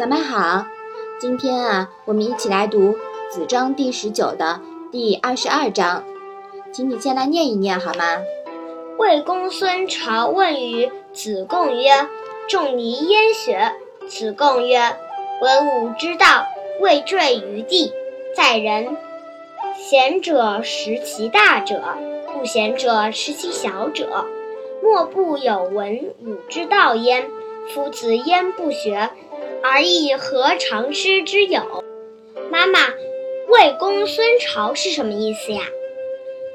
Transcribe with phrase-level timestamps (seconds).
[0.00, 0.64] 小麦好，
[1.18, 2.92] 今天啊，我们一起来读
[3.30, 4.58] 《子章》第十九的
[4.90, 6.04] 第二十二章，
[6.72, 8.04] 请你先来念一念好吗？
[8.96, 12.08] 魏公孙朝问于子贡曰
[12.48, 13.74] ：“仲尼焉学？”
[14.08, 14.96] 子贡曰
[15.42, 16.46] ：“文武之道，
[16.80, 17.92] 未坠于地，
[18.34, 18.96] 在人。
[19.76, 21.82] 贤者识其大者，
[22.32, 24.24] 不贤者识其小者。
[24.82, 27.28] 莫不有文武之道焉。
[27.74, 29.10] 夫子焉不学，
[29.62, 31.84] 而亦何尝师之有？”
[32.50, 32.80] 妈妈，
[33.48, 35.62] 魏公孙朝是什么意思呀？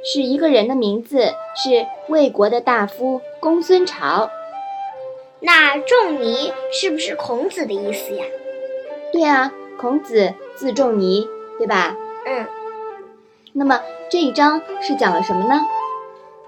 [0.04, 4.30] 是一个人的名字，是魏国的大夫公孙朝。
[5.40, 8.26] 那仲尼是不是孔子的意思呀？
[9.12, 11.96] 对啊，孔子字仲尼，对吧？
[12.26, 12.46] 嗯。
[13.54, 15.62] 那么这一章是讲了什么呢？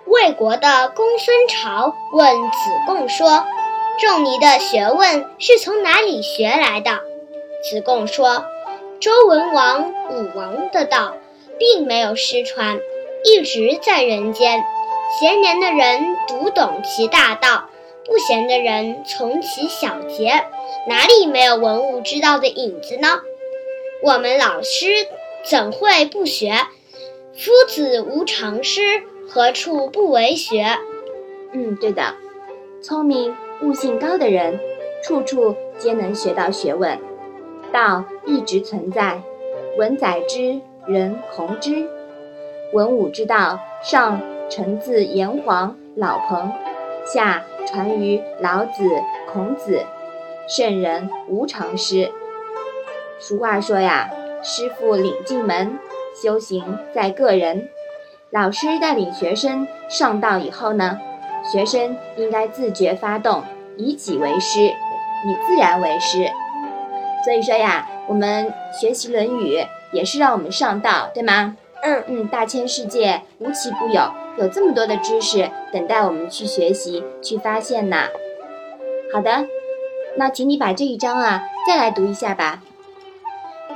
[0.06, 3.46] 魏国的公孙朝问子贡说
[4.00, 7.00] ：“仲尼的学问是从哪里学来的？”
[7.64, 8.46] 子贡说
[9.00, 11.16] ：“周文王、武王的道
[11.58, 12.80] 并没有失传，
[13.24, 14.64] 一直在人间。
[15.20, 17.70] 贤年的人读懂其大道。”
[18.10, 20.46] 不贤的人从其小节，
[20.88, 23.20] 哪里没有文武之道的影子呢？
[24.02, 24.88] 我们老师
[25.44, 26.54] 怎会不学？
[27.34, 30.78] 夫子无常师，何处不为学？
[31.52, 32.16] 嗯，对的，
[32.82, 34.60] 聪明悟性高的人，
[35.04, 36.98] 处处皆能学到学问。
[37.72, 39.22] 道一直存在，
[39.78, 41.88] 文载之，人弘之。
[42.74, 46.52] 文武之道，上承自炎黄老彭，
[47.06, 47.44] 下。
[47.70, 48.82] 传于老子、
[49.30, 49.82] 孔子，
[50.48, 52.10] 圣人无常师。
[53.20, 54.10] 俗话说呀，
[54.42, 55.78] 师傅领进门，
[56.16, 57.68] 修行在个人。
[58.30, 60.98] 老师带领学生上道以后呢，
[61.52, 63.44] 学生应该自觉发动，
[63.78, 66.30] 以己为师，以自然为师。
[67.24, 69.58] 所以说呀，我们学习《论语》
[69.92, 71.56] 也是让我们上道，对吗？
[71.84, 78.08] 嗯嗯，大千世界无奇不有，有这么多的知识等待我们去学习、去发现呢。
[79.14, 79.46] 好的，
[80.16, 82.62] 那请你把这一章啊再来读一下吧。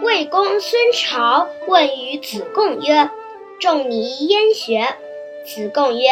[0.01, 3.09] 魏公孙朝问于子贡曰
[3.61, 4.87] ：“仲尼焉学？”
[5.45, 6.09] 子贡曰：“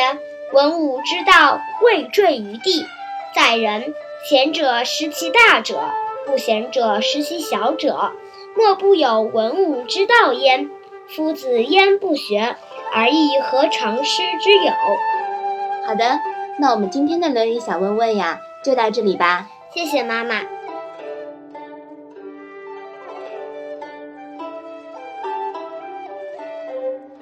[0.51, 2.85] 文武之道，未坠于地，
[3.35, 3.93] 在人。
[4.29, 5.79] 贤者识其大者，
[6.25, 8.11] 不贤者识其小者。
[8.57, 10.69] 莫不有文武之道焉。”
[11.07, 12.55] 夫子焉不学，
[12.93, 14.71] 而亦何尝师之有？
[15.87, 16.19] 好的，
[16.59, 19.47] 那我们今天的《论语》小问问呀，就到这里吧。
[19.73, 20.41] 谢谢妈妈。